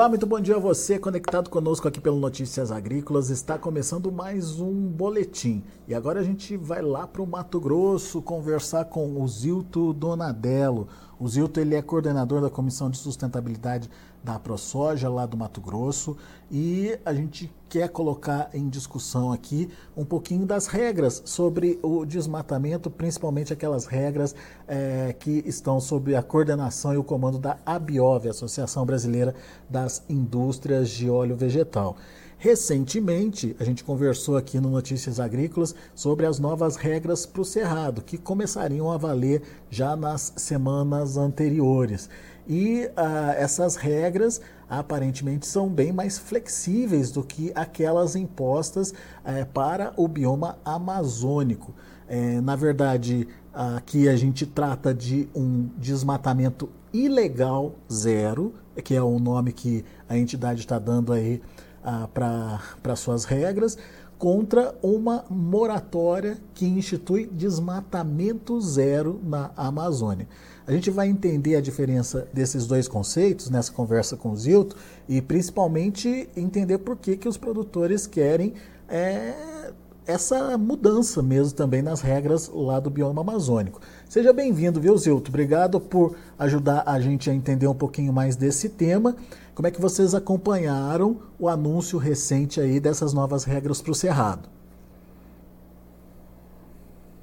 [0.00, 3.28] Olá, muito bom dia a você conectado conosco aqui pelo Notícias Agrícolas.
[3.28, 5.62] Está começando mais um boletim.
[5.86, 10.88] E agora a gente vai lá para o Mato Grosso conversar com o Zilto Donadello.
[11.20, 13.90] O Zilto ele é coordenador da Comissão de Sustentabilidade
[14.24, 16.16] da ProSoja lá do Mato Grosso
[16.50, 22.90] e a gente quer colocar em discussão aqui um pouquinho das regras sobre o desmatamento,
[22.90, 24.34] principalmente aquelas regras
[24.66, 29.34] é, que estão sob a coordenação e o comando da ABIOV, Associação Brasileira
[29.68, 31.96] das Indústrias de Óleo Vegetal.
[32.42, 38.00] Recentemente, a gente conversou aqui no Notícias Agrícolas sobre as novas regras para o Cerrado,
[38.00, 42.08] que começariam a valer já nas semanas anteriores.
[42.48, 44.40] E uh, essas regras
[44.70, 51.74] aparentemente são bem mais flexíveis do que aquelas impostas uh, para o bioma amazônico.
[52.08, 59.18] Uh, na verdade, aqui a gente trata de um desmatamento ilegal zero, que é o
[59.18, 61.42] nome que a entidade está dando aí
[61.84, 63.76] uh, para suas regras,
[64.18, 70.28] contra uma moratória que institui desmatamento zero na Amazônia.
[70.66, 74.76] A gente vai entender a diferença desses dois conceitos nessa conversa com o Zilto
[75.08, 78.52] e principalmente entender por que, que os produtores querem
[78.88, 79.72] é,
[80.06, 83.80] essa mudança mesmo também nas regras lá do bioma amazônico.
[84.08, 85.28] Seja bem-vindo, viu, Zilto?
[85.28, 89.14] Obrigado por ajudar a gente a entender um pouquinho mais desse tema.
[89.54, 94.48] Como é que vocês acompanharam o anúncio recente aí dessas novas regras para o Cerrado?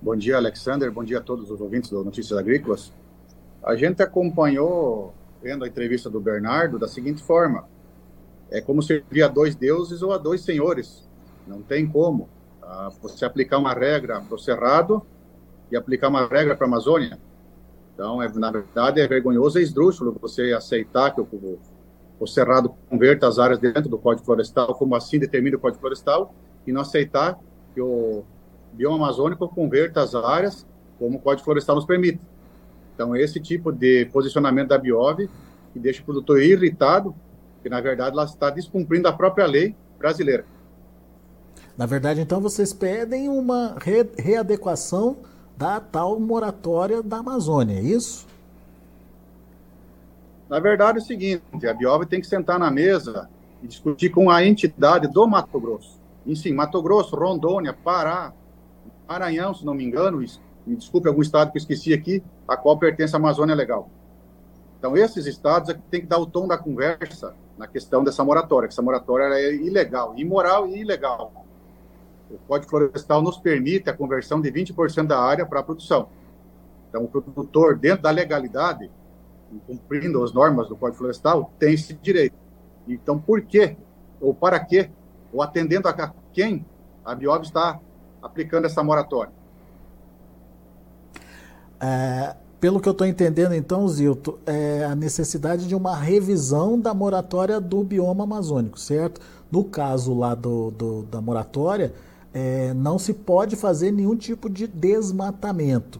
[0.02, 0.91] Bom dia, Alexander.
[0.91, 2.94] Bom dia a todos os ouvintes do Notícias Agrícolas.
[3.64, 7.67] A gente acompanhou, vendo a entrevista do Bernardo, da seguinte forma:
[8.52, 11.06] é como servir a dois deuses ou a dois senhores.
[11.47, 12.30] Não tem como
[12.67, 15.01] ah, você aplicar uma regra para o Cerrado
[15.71, 17.17] e aplicar uma regra para a Amazônia.
[17.93, 21.59] Então, é, na verdade, é vergonhoso e esdrúxulo você aceitar que o,
[22.19, 26.33] o Cerrado converta as áreas dentro do Código Florestal, como assim determina o Código Florestal,
[26.66, 27.39] e não aceitar
[27.73, 28.25] que o
[28.73, 30.67] bioma amazônico converta as áreas
[31.00, 32.19] como o Código Florestal nos permite.
[32.94, 35.29] Então, esse tipo de posicionamento da Biov,
[35.72, 37.16] que deixa o produtor irritado,
[37.63, 40.45] que na verdade ela está descumprindo a própria lei brasileira.
[41.77, 45.17] Na verdade, então, vocês pedem uma re readequação
[45.55, 48.25] da tal moratória da Amazônia, é isso?
[50.49, 53.29] Na verdade, é o seguinte: a Biov tem que sentar na mesa
[53.61, 55.99] e discutir com a entidade do Mato Grosso.
[56.25, 58.33] Em sim, Mato Grosso, Rondônia, Pará,
[59.07, 60.17] Maranhão, se não me engano,
[60.65, 63.88] me desculpe algum estado que eu esqueci aqui, a qual pertence a Amazônia Legal.
[64.79, 68.23] Então, esses estados é que tem que dar o tom da conversa na questão dessa
[68.23, 71.47] moratória, que essa moratória é ilegal, imoral e ilegal.
[72.29, 76.09] O Código Florestal nos permite a conversão de 20% da área para a produção.
[76.89, 78.89] Então, o produtor, dentro da legalidade,
[79.65, 82.35] cumprindo as normas do Código Florestal, tem esse direito.
[82.88, 83.77] Então, por quê,
[84.19, 84.89] ou para quê,
[85.31, 86.65] ou atendendo a quem
[87.03, 87.79] a Biob está
[88.21, 89.31] aplicando essa moratória?
[91.79, 96.94] É, pelo que eu estou entendendo, então, Zilto, é a necessidade de uma revisão da
[96.94, 99.21] moratória do bioma amazônico, certo?
[99.51, 101.94] No caso lá do, do da moratória,
[102.38, 106.00] é, não se pode fazer nenhum tipo de desmatamento,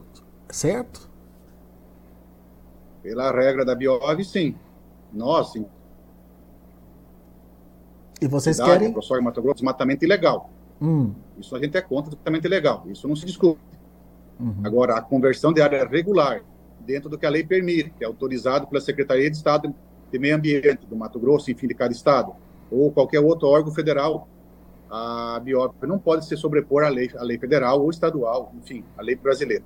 [0.50, 1.10] certo?
[3.02, 4.56] Pela regra da Biov, sim.
[5.12, 5.66] Nós, sim.
[8.22, 8.94] E vocês Cidade, querem?
[8.94, 10.52] Professor Mato Grosso, desmatamento ilegal.
[10.80, 11.12] Hum.
[11.40, 12.84] Isso a gente é contra desmatamento ilegal.
[12.88, 13.60] Isso não se discute.
[14.40, 14.62] Uhum.
[14.64, 16.44] Agora, a conversão de área regular,
[16.82, 19.74] dentro do que a lei permite, que é autorizado pela Secretaria de Estado
[20.12, 22.34] de Meio Ambiente do Mato Grosso, enfim, de cada estado,
[22.70, 24.28] ou qualquer outro órgão federal,
[24.90, 29.02] a Biop não pode se sobrepor à lei, à lei federal ou estadual, enfim, à
[29.02, 29.64] lei brasileira.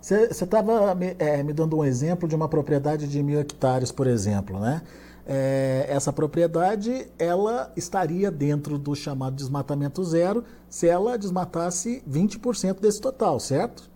[0.00, 4.06] Você estava me, é, me dando um exemplo de uma propriedade de mil hectares, por
[4.06, 4.82] exemplo, né?
[5.26, 13.00] é, essa propriedade ela estaria dentro do chamado desmatamento zero se ela desmatasse 20% desse
[13.00, 13.90] total, certo?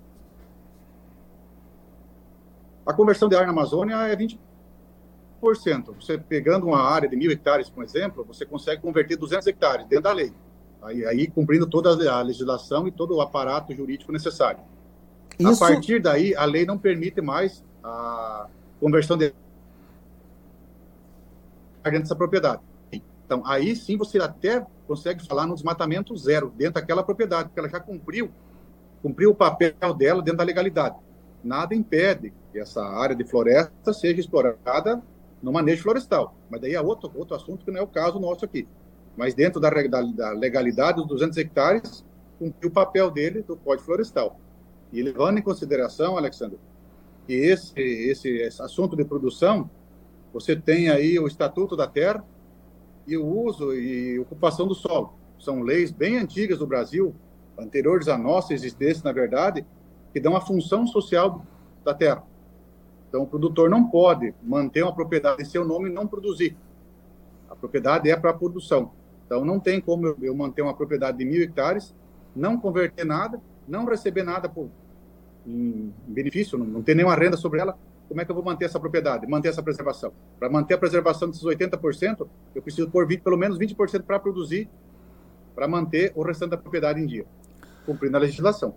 [2.85, 4.39] A conversão de área na Amazônia é 20%.
[5.55, 10.05] Você pegando uma área de mil hectares, por exemplo, você consegue converter 200 hectares dentro
[10.05, 10.33] da lei.
[10.83, 14.61] Aí, aí cumprindo toda a legislação e todo o aparato jurídico necessário.
[15.39, 15.65] Isso...
[15.65, 18.49] A partir daí, a lei não permite mais a
[18.81, 19.33] conversão de
[21.85, 22.63] dentro dessa propriedade.
[22.93, 27.69] Então, aí sim você até consegue falar no desmatamento zero dentro daquela propriedade, porque ela
[27.69, 28.31] já cumpriu,
[29.03, 30.97] cumpriu o papel dela dentro da legalidade.
[31.43, 35.03] Nada impede que essa área de floresta seja explorada
[35.43, 36.37] no manejo florestal.
[36.51, 38.67] Mas daí é outro, outro assunto que não é o caso nosso aqui.
[39.17, 42.05] Mas dentro da, da, da legalidade, os 200 hectares
[42.39, 44.39] cumpriu o papel dele do Código Florestal.
[44.93, 46.59] E levando em consideração, Alexandre,
[47.27, 49.69] que esse, esse, esse assunto de produção
[50.33, 52.23] você tem aí o Estatuto da Terra
[53.07, 55.15] e o uso e ocupação do solo.
[55.39, 57.15] São leis bem antigas do Brasil,
[57.59, 59.65] anteriores à nossa existência, na verdade,
[60.13, 61.43] que dão a função social
[61.83, 62.23] da terra.
[63.17, 66.55] Então, o produtor não pode manter uma propriedade em seu nome e não produzir.
[67.49, 68.91] A propriedade é para produção.
[69.25, 71.95] Então, não tem como eu manter uma propriedade de mil hectares,
[72.35, 74.69] não converter nada, não receber nada por,
[75.47, 77.79] em benefício, não, não ter nenhuma renda sobre ela.
[78.07, 80.13] Como é que eu vou manter essa propriedade, manter essa preservação?
[80.39, 84.69] Para manter a preservação desses 80%, eu preciso pôr 20, pelo menos 20% para produzir,
[85.55, 87.25] para manter o restante da propriedade em dia,
[87.87, 88.75] cumprindo a legislação.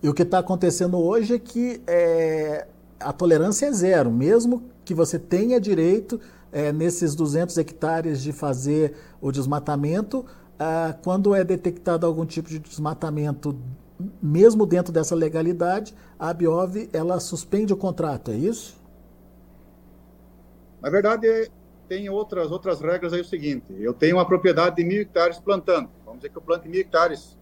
[0.00, 2.68] E o que está acontecendo hoje é que é,
[3.00, 6.20] a tolerância é zero, mesmo que você tenha direito
[6.52, 10.24] é, nesses 200 hectares de fazer o desmatamento,
[10.58, 13.58] ah, quando é detectado algum tipo de desmatamento,
[14.22, 18.78] mesmo dentro dessa legalidade, a Biov ela suspende o contrato, é isso?
[20.82, 21.50] Na verdade,
[21.88, 25.88] tem outras outras regras aí o seguinte: eu tenho uma propriedade de mil hectares plantando,
[26.04, 27.36] vamos dizer que eu plante mil hectares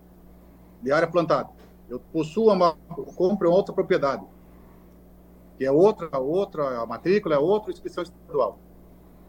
[0.83, 1.59] de área plantada
[1.89, 2.75] eu possuo uma,
[3.17, 4.25] compro outra propriedade,
[5.59, 8.59] que é outra, outra matrícula, é outra inscrição estadual.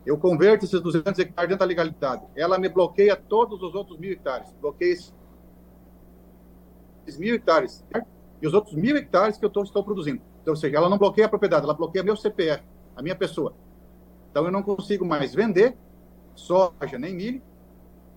[0.06, 2.24] Eu converto esses 200 hectares dentro da legalidade.
[2.36, 4.54] Ela me bloqueia todos os outros mil hectares.
[4.62, 5.14] Bloqueia esses
[7.18, 7.84] mil hectares.
[8.42, 10.22] E os outros mil hectares que eu tô, estou produzindo.
[10.42, 12.64] Então, ou seja, ela não bloqueia a propriedade, ela bloqueia meu CPF,
[12.96, 13.54] a minha pessoa.
[14.32, 15.76] Então, eu não consigo mais vender
[16.34, 17.42] soja nem milho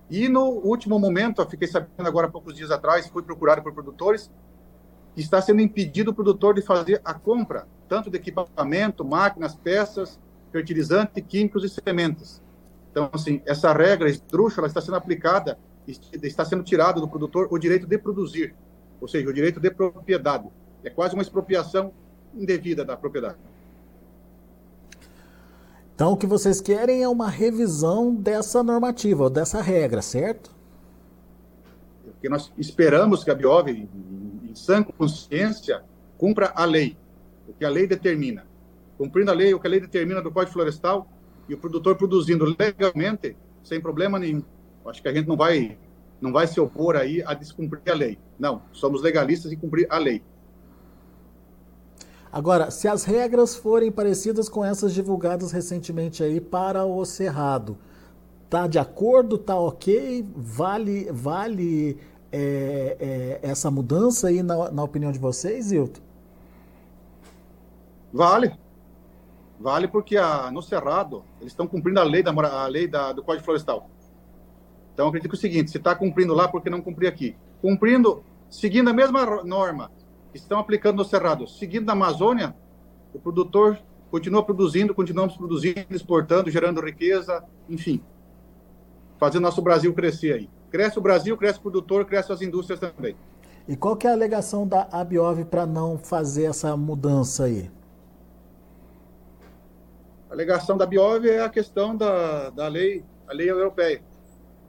[0.09, 3.73] e no último momento, eu fiquei sabendo agora há poucos dias atrás, fui procurado por
[3.73, 4.31] produtores,
[5.15, 10.19] está sendo impedido o produtor de fazer a compra, tanto de equipamento, máquinas, peças,
[10.51, 12.41] fertilizante, químicos e sementes.
[12.89, 17.85] Então, assim, essa regra esdrúxula está sendo aplicada, está sendo tirado do produtor o direito
[17.85, 18.55] de produzir,
[18.99, 20.47] ou seja, o direito de propriedade.
[20.83, 21.93] É quase uma expropriação
[22.33, 23.37] indevida da propriedade.
[25.93, 30.49] Então, o que vocês querem é uma revisão dessa normativa, dessa regra, certo?
[32.05, 33.87] Porque nós esperamos que a Biov, em,
[34.49, 35.83] em sã consciência,
[36.17, 36.97] cumpra a lei,
[37.47, 38.45] o que a lei determina.
[38.97, 41.07] Cumprindo a lei, o que a lei determina do Código Florestal,
[41.47, 44.43] e o produtor produzindo legalmente, sem problema nenhum.
[44.85, 45.77] Acho que a gente não vai,
[46.21, 48.17] não vai se opor aí a descumprir a lei.
[48.39, 50.21] Não, somos legalistas em cumprir a lei.
[52.31, 57.77] Agora, se as regras forem parecidas com essas divulgadas recentemente aí para o Cerrado,
[58.49, 60.25] tá de acordo, tá ok?
[60.35, 61.97] Vale, vale
[62.31, 66.01] é, é, essa mudança aí na, na opinião de vocês, Hilton?
[68.13, 68.53] Vale.
[69.59, 73.23] Vale porque a, no Cerrado eles estão cumprindo a lei, da, a lei da, do
[73.23, 73.89] Código Florestal.
[74.93, 77.35] Então, acredito que é o seguinte: se está cumprindo lá, por que não cumprir aqui?
[77.61, 79.91] Cumprindo, seguindo a mesma norma,
[80.33, 81.47] estão aplicando no Cerrado.
[81.47, 82.55] Seguindo na Amazônia,
[83.13, 83.79] o produtor
[84.11, 88.03] continua produzindo, continuamos produzindo, exportando, gerando riqueza, enfim,
[89.17, 90.49] fazendo nosso Brasil crescer aí.
[90.69, 93.15] Cresce o Brasil, cresce o produtor, cresce as indústrias também.
[93.67, 97.71] E qual que é a alegação da Abiov para não fazer essa mudança aí?
[100.33, 104.03] A alegação da Abiov é a questão da, da lei, a lei europeia.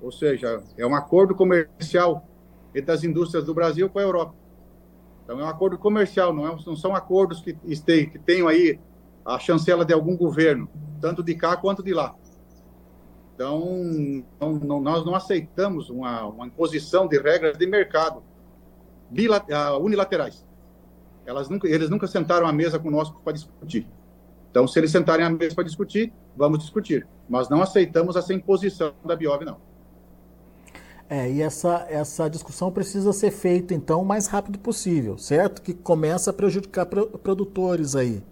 [0.03, 2.29] Ou seja, é um acordo comercial
[2.75, 4.35] entre as indústrias do Brasil com a Europa.
[5.25, 8.79] Então, é um acordo comercial, não, é, não são acordos que, este, que tenham aí
[9.25, 10.69] a chancela de algum governo,
[11.01, 12.15] tanto de cá quanto de lá.
[13.35, 18.23] Então, não, nós não aceitamos uma, uma imposição de regras de mercado
[19.51, 20.47] ah, unilaterais.
[21.25, 23.89] Elas nunca, eles nunca sentaram à mesa conosco para discutir.
[24.55, 27.05] Então, se eles sentarem à mesa para discutir, vamos discutir.
[27.29, 29.57] Mas não aceitamos essa imposição da Biov, não.
[31.11, 35.61] É, e essa, essa discussão precisa ser feita, então, o mais rápido possível, certo?
[35.61, 38.23] Que começa a prejudicar pro, produtores aí.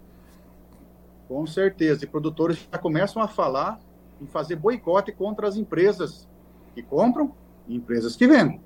[1.27, 2.05] Com certeza.
[2.05, 3.77] E produtores já começam a falar
[4.21, 6.25] em fazer boicote contra as empresas
[6.73, 7.33] que compram
[7.67, 8.61] e empresas que vendem.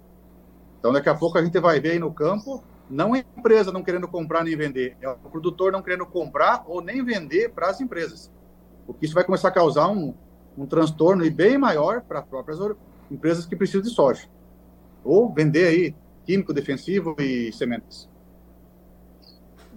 [0.79, 3.83] Então, daqui a pouco a gente vai ver aí no campo, não a empresa não
[3.83, 7.81] querendo comprar nem vender, é o produtor não querendo comprar ou nem vender para as
[7.81, 8.31] empresas.
[8.85, 10.13] Porque isso vai começar a causar um,
[10.57, 12.59] um transtorno e bem maior para as próprias
[13.11, 14.27] empresas que precisam de soja.
[15.03, 18.09] Ou vender aí químico defensivo e sementes.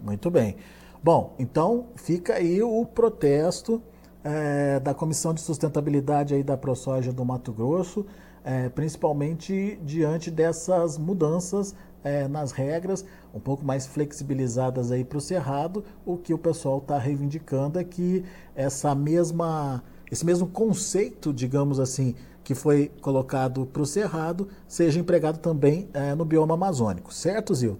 [0.02, 0.56] Muito bem.
[1.02, 3.82] Bom, então fica aí o protesto
[4.22, 8.04] é, da Comissão de Sustentabilidade aí da ProSoja do Mato Grosso,
[8.44, 13.04] é, principalmente diante dessas mudanças é, nas regras,
[13.34, 15.84] um pouco mais flexibilizadas aí para o Cerrado.
[16.04, 22.14] O que o pessoal está reivindicando é que essa mesma, esse mesmo conceito, digamos assim,
[22.42, 27.78] que foi colocado para o cerrado seja empregado também é, no bioma amazônico, certo, Zil?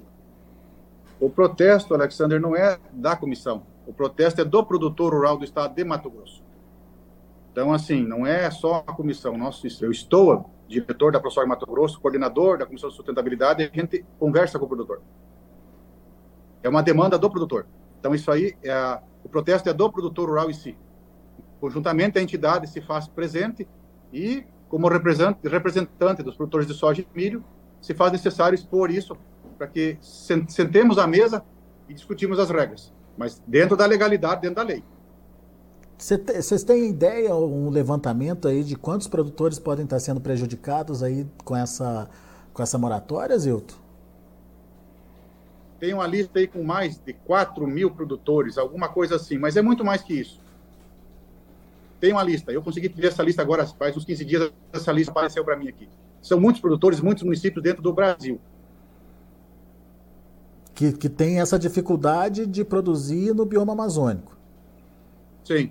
[1.18, 3.62] O protesto, Alexander, não é da comissão.
[3.86, 6.39] O protesto é do produtor rural do estado de Mato Grosso.
[7.50, 9.36] Então, assim, não é só a comissão.
[9.36, 13.80] Nosso, eu estou diretor da ProSoja Mato Grosso, coordenador da Comissão de Sustentabilidade, e a
[13.80, 15.02] gente conversa com o produtor.
[16.62, 17.66] É uma demanda do produtor.
[17.98, 20.78] Então, isso aí, é, o protesto é do produtor rural em si.
[21.60, 23.68] Conjuntamente, a entidade se faz presente
[24.12, 27.44] e, como representante, dos produtores de soja e milho,
[27.80, 29.16] se faz necessário expor isso
[29.58, 31.44] para que sentemos à mesa
[31.88, 34.84] e discutimos as regras, mas dentro da legalidade, dentro da lei.
[36.00, 41.54] Vocês têm ideia, um levantamento aí de quantos produtores podem estar sendo prejudicados aí com
[41.54, 42.08] essa,
[42.54, 43.76] com essa moratória, Zilton?
[45.78, 49.62] Tem uma lista aí com mais de 4 mil produtores, alguma coisa assim, mas é
[49.62, 50.40] muito mais que isso.
[52.00, 55.10] Tem uma lista, eu consegui ver essa lista agora, faz uns 15 dias, essa lista
[55.10, 55.86] apareceu para mim aqui.
[56.22, 58.40] São muitos produtores, muitos municípios dentro do Brasil.
[60.74, 64.34] Que, que tem essa dificuldade de produzir no bioma amazônico.
[65.44, 65.70] Sim.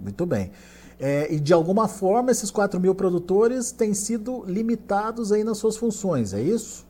[0.00, 0.50] Muito bem.
[0.98, 5.76] É, e de alguma forma esses 4 mil produtores têm sido limitados aí nas suas
[5.76, 6.86] funções, é isso?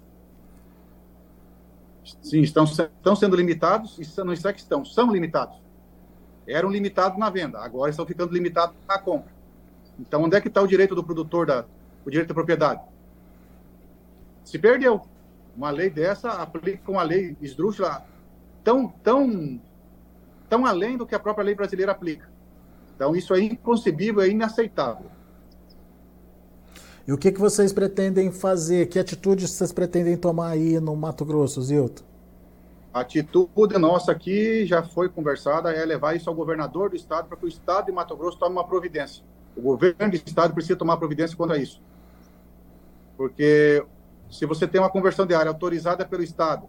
[2.23, 5.59] Sim, estão, estão sendo limitados, e não está que estão, são limitados.
[6.47, 9.31] Eram limitados na venda, agora estão ficando limitados na compra.
[10.01, 11.67] Então, onde é que está o direito do produtor, da,
[12.07, 12.81] o direito da propriedade?
[14.45, 15.03] Se perdeu.
[15.55, 18.07] Uma lei dessa aplica uma lei esdrúxula
[18.63, 19.61] tão, tão,
[20.49, 22.31] tão além do que a própria lei brasileira aplica.
[22.99, 25.07] Então, isso é inconcebível, é inaceitável.
[27.07, 28.87] E o que, que vocês pretendem fazer?
[28.87, 32.03] Que atitudes vocês pretendem tomar aí no Mato Grosso, Zilton?
[32.93, 37.37] A atitude nossa aqui já foi conversada, é levar isso ao governador do estado para
[37.37, 39.23] que o estado de Mato Grosso tome uma providência.
[39.57, 41.81] O governo do estado precisa tomar providência quanto a isso.
[43.17, 43.87] Porque
[44.29, 46.67] se você tem uma conversão de área autorizada pelo estado,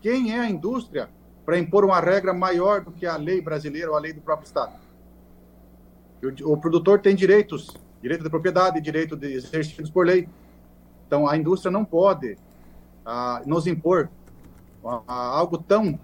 [0.00, 1.10] quem é a indústria
[1.44, 4.46] para impor uma regra maior do que a lei brasileira ou a lei do próprio
[4.46, 4.87] estado?
[6.22, 10.28] O, o produtor tem direitos, direito de propriedade, direito de exercidos por lei.
[11.06, 12.36] Então, a indústria não pode
[13.04, 14.10] ah, nos impor
[14.84, 15.98] ah, algo tão,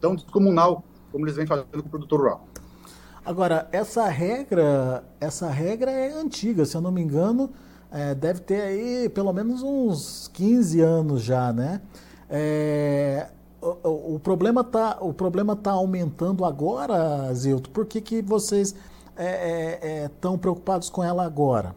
[0.00, 2.48] tão descomunal como eles vêm fazendo com o produtor rural.
[3.24, 7.50] Agora, essa regra, essa regra é antiga, se eu não me engano,
[7.90, 11.80] é, deve ter aí pelo menos uns 15 anos já, né?
[12.28, 13.28] É,
[13.62, 17.70] o, o, problema está o problema tá aumentando agora, Zilto.
[17.70, 18.74] Por que, que vocês
[19.16, 21.74] é, é, é preocupados com ela agora?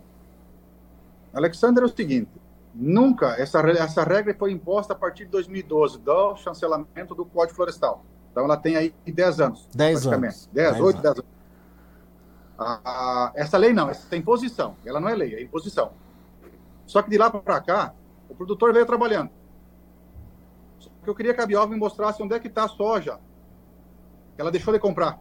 [1.33, 2.31] Alexander, é o seguinte:
[2.73, 8.03] nunca essa, essa regra foi imposta a partir de 2012, do chancelamento do Código Florestal.
[8.31, 9.69] Então ela tem aí 10 anos.
[9.73, 10.49] 10 anos.
[10.53, 11.25] 10, 8, 10 anos.
[12.59, 14.75] Ah, essa lei não, essa é imposição.
[14.85, 15.91] Ela não é lei, é imposição.
[16.85, 17.93] Só que de lá para cá,
[18.29, 19.29] o produtor veio trabalhando.
[20.79, 23.19] Só que eu queria que a Biov me mostrasse onde é que está a soja.
[24.37, 25.19] Ela deixou de comprar.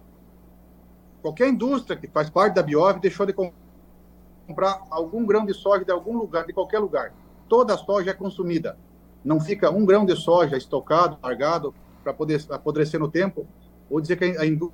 [1.23, 5.91] Qualquer indústria que faz parte da Biov deixou de comprar algum grão de soja de
[5.91, 7.13] algum lugar, de qualquer lugar.
[7.49, 8.79] Toda a soja é consumida.
[9.25, 13.47] Não fica um grão de soja estocado, largado, para poder apodrecer no tempo,
[13.91, 14.73] ou dizer que a indústria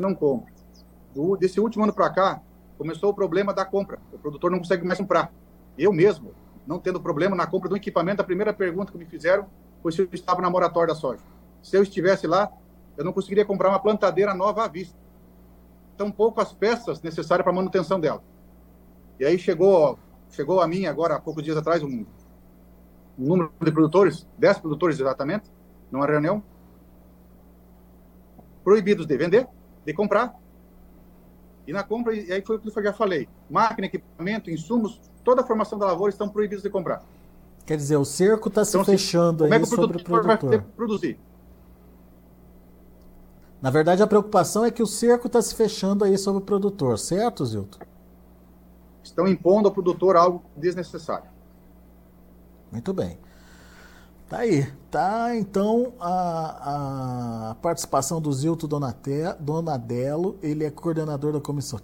[0.00, 0.52] não compra.
[1.12, 2.40] Do, desse último ano para cá,
[2.78, 3.98] começou o problema da compra.
[4.12, 5.32] O produtor não consegue mais comprar.
[5.76, 6.32] Eu mesmo,
[6.66, 9.46] não tendo problema na compra do equipamento, a primeira pergunta que me fizeram
[9.82, 11.20] foi se eu estava na moratória da soja.
[11.62, 12.50] Se eu estivesse lá,
[12.96, 14.96] eu não conseguiria comprar uma plantadeira nova à vista.
[15.96, 18.22] Tão poucas peças necessárias para a manutenção dela.
[19.18, 19.98] E aí chegou,
[20.30, 22.04] chegou a mim agora, há poucos dias atrás, um,
[23.18, 25.50] um número de produtores, 10 produtores exatamente,
[25.90, 26.42] numa reunião,
[28.64, 29.46] proibidos de vender,
[29.84, 30.34] de comprar.
[31.66, 35.42] E na compra, e aí foi o que eu já falei, máquina, equipamento, insumos, toda
[35.42, 37.04] a formação da lavoura estão proibidos de comprar.
[37.64, 40.02] Quer dizer, o cerco está se então, fechando aí como é que o produtor, sobre
[40.02, 40.50] o produtor.
[40.50, 41.18] vai produzir?
[43.62, 46.98] Na verdade, a preocupação é que o cerco está se fechando aí sobre o produtor,
[46.98, 47.78] certo, Zilton?
[49.04, 51.30] Estão impondo ao produtor algo desnecessário.
[52.72, 53.18] Muito bem.
[54.28, 54.66] Tá aí.
[54.90, 58.66] Tá então a, a participação do Zilton
[59.38, 60.38] Donadelo.
[60.42, 61.78] Ele é coordenador da comissão,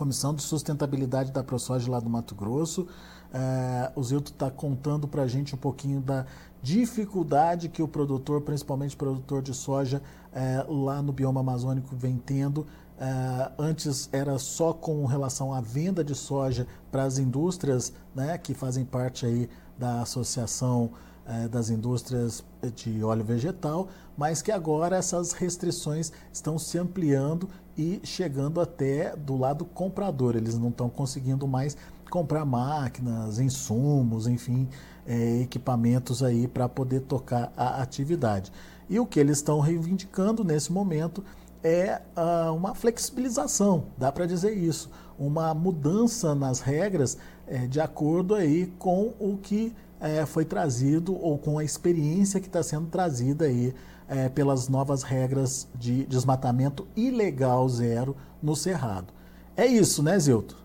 [0.00, 2.86] comissão de sustentabilidade da ProSoja lá do Mato Grosso.
[3.34, 6.24] É, o Zilton está contando para a gente um pouquinho da
[6.62, 10.00] dificuldade que o produtor, principalmente produtor de soja,
[10.32, 12.66] é, lá no bioma amazônico vem tendo.
[12.98, 18.54] É, antes era só com relação à venda de soja para as indústrias né, que
[18.54, 20.92] fazem parte aí da Associação
[21.30, 22.42] é, das Indústrias
[22.74, 29.36] de Óleo Vegetal, mas que agora essas restrições estão se ampliando e chegando até do
[29.36, 30.34] lado comprador.
[30.34, 31.76] Eles não estão conseguindo mais
[32.10, 34.68] comprar máquinas, insumos, enfim,
[35.06, 38.50] é, equipamentos aí para poder tocar a atividade.
[38.88, 41.22] E o que eles estão reivindicando nesse momento
[41.62, 48.34] é uh, uma flexibilização, dá para dizer isso, uma mudança nas regras é, de acordo
[48.34, 53.44] aí com o que é, foi trazido ou com a experiência que está sendo trazida
[53.44, 53.74] aí
[54.08, 59.12] é, pelas novas regras de desmatamento ilegal zero no Cerrado.
[59.56, 60.56] É isso, né, Zilto?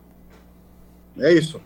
[1.18, 1.62] É isso.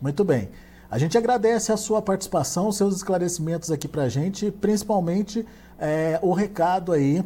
[0.00, 0.50] Muito bem.
[0.90, 5.44] A gente agradece a sua participação, seus esclarecimentos aqui para a gente, principalmente
[5.78, 7.24] é, o recado aí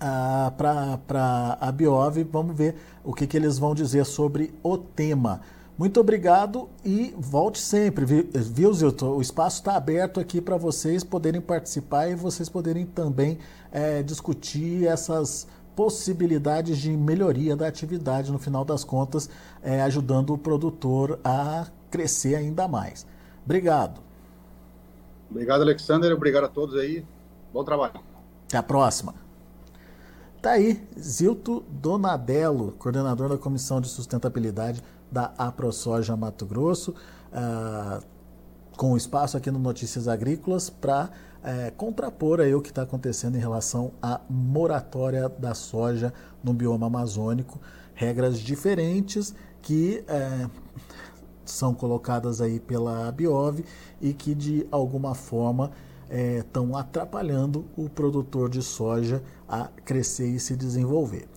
[0.00, 2.24] ah, para a Biov.
[2.24, 5.40] Vamos ver o que, que eles vão dizer sobre o tema.
[5.80, 9.16] Muito obrigado e volte sempre, viu, Zilton?
[9.16, 13.38] O espaço está aberto aqui para vocês poderem participar e vocês poderem também
[13.72, 19.30] é, discutir essas possibilidades de melhoria da atividade, no final das contas,
[19.62, 23.06] é, ajudando o produtor a crescer ainda mais.
[23.42, 24.02] Obrigado.
[25.30, 26.12] Obrigado, Alexander.
[26.12, 27.06] Obrigado a todos aí.
[27.54, 27.94] Bom trabalho.
[28.44, 29.14] Até a próxima.
[30.42, 36.94] Tá aí, Zilto Donadello, coordenador da Comissão de Sustentabilidade da AproSoja Mato Grosso,
[37.32, 38.02] uh,
[38.76, 41.10] com espaço aqui no Notícias Agrícolas para
[41.42, 46.12] é, contrapor aí o que está acontecendo em relação à moratória da soja
[46.42, 47.58] no bioma amazônico,
[47.94, 50.48] regras diferentes que é,
[51.44, 53.64] são colocadas aí pela Biov
[54.00, 55.70] e que de alguma forma
[56.38, 61.28] estão é, atrapalhando o produtor de soja a crescer e se desenvolver.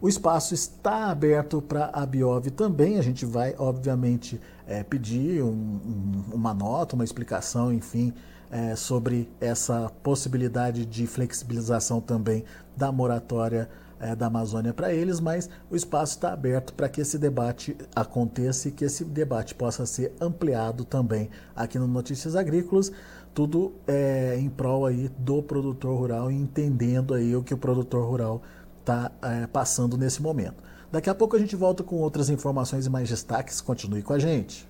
[0.00, 2.98] O espaço está aberto para a Biov também.
[2.98, 8.14] A gente vai, obviamente, é, pedir um, um, uma nota, uma explicação, enfim,
[8.50, 13.68] é, sobre essa possibilidade de flexibilização também da moratória
[14.00, 18.68] é, da Amazônia para eles, mas o espaço está aberto para que esse debate aconteça
[18.68, 22.90] e que esse debate possa ser ampliado também aqui no Notícias Agrícolas,
[23.34, 28.08] tudo é, em prol aí do produtor rural e entendendo aí o que o produtor
[28.08, 28.42] rural
[28.90, 30.62] está é, passando nesse momento.
[30.90, 33.60] Daqui a pouco a gente volta com outras informações e mais destaques.
[33.60, 34.69] Continue com a gente.